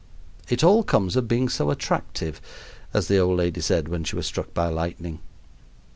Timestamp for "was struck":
4.15-4.51